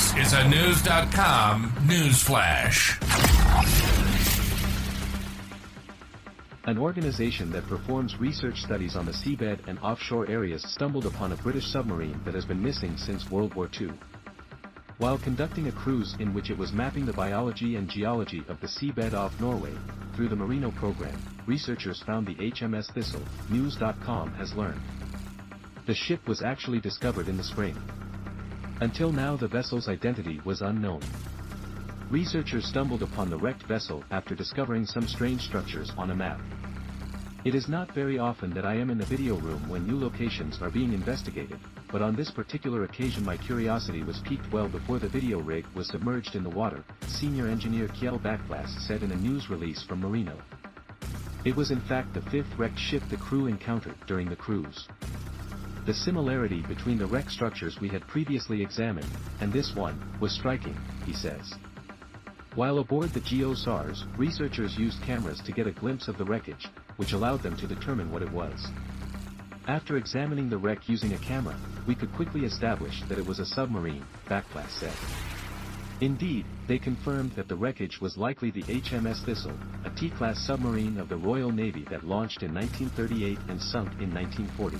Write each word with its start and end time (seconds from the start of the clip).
This 0.00 0.28
is 0.28 0.32
a 0.32 0.48
News.com 0.48 1.74
news 1.86 2.22
flash. 2.22 2.98
An 6.64 6.78
organization 6.78 7.52
that 7.52 7.66
performs 7.66 8.18
research 8.18 8.62
studies 8.62 8.96
on 8.96 9.04
the 9.04 9.12
seabed 9.12 9.58
and 9.68 9.78
offshore 9.80 10.26
areas 10.30 10.62
stumbled 10.62 11.04
upon 11.04 11.32
a 11.32 11.36
British 11.36 11.66
submarine 11.70 12.18
that 12.24 12.32
has 12.32 12.46
been 12.46 12.62
missing 12.62 12.96
since 12.96 13.30
World 13.30 13.52
War 13.54 13.68
II. 13.78 13.92
While 14.96 15.18
conducting 15.18 15.68
a 15.68 15.72
cruise 15.72 16.16
in 16.18 16.32
which 16.32 16.48
it 16.48 16.56
was 16.56 16.72
mapping 16.72 17.04
the 17.04 17.12
biology 17.12 17.76
and 17.76 17.86
geology 17.86 18.42
of 18.48 18.58
the 18.62 18.68
seabed 18.68 19.12
off 19.12 19.38
Norway, 19.38 19.74
through 20.16 20.30
the 20.30 20.36
MAREANO 20.36 20.74
program, 20.76 21.20
researchers 21.46 22.02
found 22.06 22.26
the 22.26 22.36
HMS 22.36 22.90
Thistle, 22.94 23.22
News.com 23.50 24.32
has 24.32 24.54
learned. 24.54 24.80
The 25.86 25.94
ship 25.94 26.26
was 26.26 26.40
actually 26.40 26.80
discovered 26.80 27.28
in 27.28 27.36
the 27.36 27.44
spring. 27.44 27.76
Until 28.80 29.12
now 29.12 29.36
the 29.36 29.46
vessel's 29.46 29.88
identity 29.88 30.40
was 30.42 30.62
unknown. 30.62 31.02
Researchers 32.08 32.64
stumbled 32.64 33.02
upon 33.02 33.28
the 33.28 33.36
wrecked 33.36 33.64
vessel 33.64 34.02
after 34.10 34.34
discovering 34.34 34.86
some 34.86 35.06
strange 35.06 35.42
structures 35.42 35.92
on 35.98 36.10
a 36.10 36.14
map. 36.14 36.40
It 37.44 37.54
is 37.54 37.68
not 37.68 37.92
very 37.92 38.18
often 38.18 38.50
that 38.54 38.64
I 38.64 38.74
am 38.74 38.88
in 38.88 38.96
the 38.96 39.04
video 39.04 39.36
room 39.36 39.68
when 39.68 39.86
new 39.86 40.00
locations 40.00 40.62
are 40.62 40.70
being 40.70 40.94
investigated, 40.94 41.60
but 41.92 42.00
on 42.00 42.16
this 42.16 42.30
particular 42.30 42.84
occasion 42.84 43.22
my 43.22 43.36
curiosity 43.36 44.02
was 44.02 44.20
piqued 44.20 44.50
well 44.50 44.68
before 44.68 44.98
the 44.98 45.08
video 45.08 45.40
rig 45.40 45.66
was 45.74 45.88
submerged 45.88 46.34
in 46.34 46.42
the 46.42 46.48
water, 46.48 46.82
senior 47.06 47.48
engineer 47.48 47.86
Kjell 47.88 48.18
Bakkeplass 48.18 48.80
said 48.86 49.02
in 49.02 49.12
a 49.12 49.16
news 49.16 49.50
release 49.50 49.82
from 49.82 50.00
MAREANO. 50.00 50.38
It 51.44 51.54
was 51.54 51.70
in 51.70 51.80
fact 51.82 52.14
the 52.14 52.22
fifth 52.22 52.58
wrecked 52.58 52.78
ship 52.78 53.02
the 53.10 53.18
crew 53.18 53.46
encountered 53.46 53.96
during 54.06 54.30
the 54.30 54.36
cruise. 54.36 54.88
The 55.90 55.96
similarity 55.96 56.62
between 56.68 56.98
the 56.98 57.06
wreck 57.06 57.28
structures 57.30 57.80
we 57.80 57.88
had 57.88 58.06
previously 58.06 58.62
examined, 58.62 59.10
and 59.40 59.52
this 59.52 59.74
one, 59.74 60.00
was 60.20 60.30
striking, 60.30 60.78
he 61.04 61.12
says. 61.12 61.52
While 62.54 62.78
aboard 62.78 63.10
the 63.10 63.18
G.O. 63.18 63.54
Sars, 63.54 64.04
researchers 64.16 64.78
used 64.78 65.02
cameras 65.02 65.40
to 65.40 65.50
get 65.50 65.66
a 65.66 65.72
glimpse 65.72 66.06
of 66.06 66.16
the 66.16 66.24
wreckage, 66.24 66.68
which 66.96 67.12
allowed 67.12 67.42
them 67.42 67.56
to 67.56 67.66
determine 67.66 68.12
what 68.12 68.22
it 68.22 68.30
was. 68.30 68.68
After 69.66 69.96
examining 69.96 70.48
the 70.48 70.58
wreck 70.58 70.88
using 70.88 71.12
a 71.14 71.18
camera, 71.18 71.56
we 71.88 71.96
could 71.96 72.14
quickly 72.14 72.44
establish 72.44 73.02
that 73.08 73.18
it 73.18 73.26
was 73.26 73.40
a 73.40 73.44
submarine, 73.44 74.06
Bakkeplass 74.28 74.70
said. 74.70 74.94
Indeed, 76.00 76.46
they 76.68 76.78
confirmed 76.78 77.32
that 77.32 77.48
the 77.48 77.56
wreckage 77.56 78.00
was 78.00 78.16
likely 78.16 78.52
the 78.52 78.62
HMS 78.62 79.24
Thistle, 79.24 79.58
a 79.84 79.90
T-class 79.90 80.38
submarine 80.46 80.98
of 80.98 81.08
the 81.08 81.16
Royal 81.16 81.50
Navy 81.50 81.84
that 81.90 82.06
launched 82.06 82.44
in 82.44 82.54
1938 82.54 83.38
and 83.48 83.60
sunk 83.60 83.90
in 84.00 84.14
1940. 84.14 84.78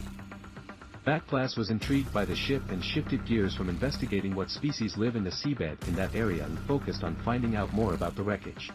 Bakkeplass 1.06 1.56
was 1.56 1.70
intrigued 1.70 2.12
by 2.12 2.26
the 2.26 2.36
ship 2.36 2.62
and 2.70 2.84
shifted 2.84 3.24
gears 3.24 3.54
from 3.54 3.70
investigating 3.70 4.34
what 4.34 4.50
species 4.50 4.98
live 4.98 5.16
in 5.16 5.24
the 5.24 5.30
seabed 5.30 5.88
in 5.88 5.94
that 5.96 6.14
area 6.14 6.44
and 6.44 6.58
focused 6.60 7.02
on 7.02 7.16
finding 7.24 7.56
out 7.56 7.72
more 7.72 7.94
about 7.94 8.14
the 8.16 8.22
wreckage. 8.22 8.70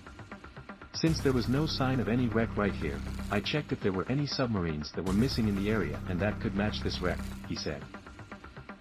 Since 0.94 1.20
there 1.22 1.34
was 1.34 1.48
no 1.48 1.68
sign 1.68 2.00
of 2.00 2.10
any 2.10 2.28
wreck 2.28 2.50
right 2.58 2.74
here, 2.74 3.00
I 3.30 3.42
checked 3.42 3.72
if 3.72 3.80
there 3.80 3.92
were 3.92 4.10
any 4.10 4.26
submarines 4.26 4.92
that 4.94 5.06
were 5.06 5.14
missing 5.14 5.48
in 5.48 5.56
the 5.56 5.70
area 5.70 6.00
and 6.10 6.20
that 6.20 6.40
could 6.42 6.56
match 6.56 6.82
this 6.82 7.00
wreck, 7.00 7.20
he 7.48 7.56
said. 7.56 7.84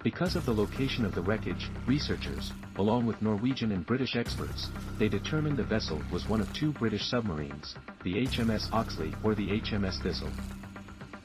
Because 0.03 0.37
of 0.37 0.47
the 0.47 0.55
location 0.55 1.05
of 1.05 1.15
the 1.15 1.23
wreckage, 1.23 1.69
researchers, 1.87 2.53
along 2.77 3.05
with 3.05 3.21
Norwegian 3.21 3.73
and 3.73 3.85
British 3.85 4.17
experts, 4.17 4.69
they 4.99 5.09
determined 5.09 5.59
the 5.59 5.65
vessel 5.65 6.01
was 6.11 6.29
one 6.29 6.41
of 6.41 6.51
two 6.55 6.73
British 6.73 7.09
submarines, 7.09 7.75
the 8.05 8.27
HMS 8.27 8.73
Oxley 8.73 9.15
or 9.23 9.35
the 9.35 9.49
HMS 9.61 10.03
Thistle. 10.03 10.31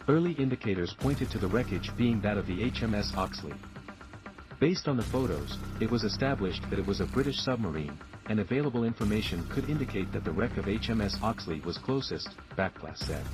Early 0.08 0.32
indicators 0.34 0.96
pointed 1.00 1.30
to 1.32 1.40
the 1.40 1.48
wreckage 1.48 1.92
being 1.98 2.22
that 2.22 2.38
of 2.38 2.48
the 2.48 2.58
HMS 2.72 3.16
Oxley. 3.16 3.54
Based 4.60 4.88
on 4.88 4.98
the 4.98 5.04
photos, 5.04 5.58
it 5.80 5.90
was 5.90 6.04
established 6.04 6.64
that 6.70 6.80
it 6.80 6.86
was 6.86 7.00
a 7.00 7.06
British 7.06 7.40
submarine, 7.40 7.98
and 8.28 8.40
available 8.40 8.84
information 8.84 9.46
could 9.50 9.70
indicate 9.70 10.12
that 10.12 10.24
the 10.24 10.32
wreck 10.32 10.58
of 10.58 10.66
HMS 10.66 11.22
Oxley 11.22 11.62
was 11.62 11.78
closest, 11.78 12.30
Bakkeplass 12.58 12.98
said. 12.98 13.26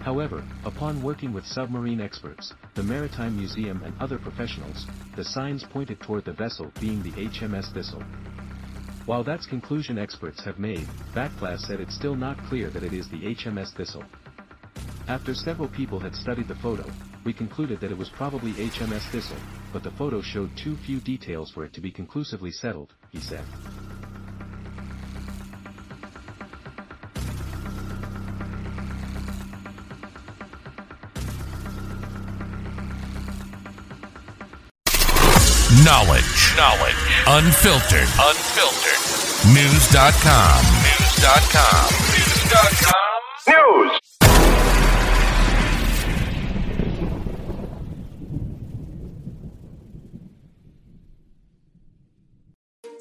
However, 0.00 0.44
upon 0.64 1.02
working 1.02 1.32
with 1.32 1.46
submarine 1.46 2.00
experts, 2.00 2.52
the 2.74 2.82
Maritime 2.82 3.36
Museum 3.36 3.82
and 3.84 3.94
other 4.00 4.18
professionals, 4.18 4.86
the 5.16 5.24
signs 5.24 5.64
pointed 5.64 6.00
toward 6.00 6.24
the 6.24 6.32
vessel 6.32 6.72
being 6.80 7.02
the 7.02 7.12
HMS 7.12 7.72
Thistle. 7.72 8.02
While 9.06 9.24
that's 9.24 9.46
conclusion 9.46 9.98
experts 9.98 10.42
have 10.44 10.58
made, 10.58 10.88
Bakkeplass 11.14 11.60
said 11.60 11.80
it's 11.80 11.94
still 11.94 12.16
not 12.16 12.42
clear 12.44 12.70
that 12.70 12.82
it 12.82 12.92
is 12.92 13.08
the 13.08 13.34
HMS 13.34 13.72
Thistle. 13.74 14.04
After 15.06 15.34
several 15.34 15.68
people 15.68 16.00
had 16.00 16.16
studied 16.16 16.48
the 16.48 16.54
photo, 16.54 16.84
we 17.24 17.34
concluded 17.34 17.78
that 17.80 17.90
it 17.90 17.98
was 17.98 18.08
probably 18.08 18.52
HMS 18.52 19.02
Thistle, 19.10 19.36
but 19.70 19.82
the 19.82 19.90
photo 19.90 20.22
showed 20.22 20.56
too 20.56 20.76
few 20.76 20.98
details 20.98 21.50
for 21.50 21.64
it 21.64 21.74
to 21.74 21.82
be 21.82 21.90
conclusively 21.90 22.50
settled, 22.50 22.94
he 23.10 23.20
said. 23.20 23.44
Knowledge. 35.84 36.56
Knowledge. 36.56 36.96
Unfiltered. 37.26 38.08
Unfiltered. 38.18 39.52
News.com. 39.52 40.64
News.com. 40.80 41.90
News.com. 42.14 42.94
News. 43.48 44.13